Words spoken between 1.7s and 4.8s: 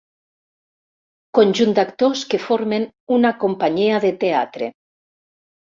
d'actors que formen una companyia de teatre.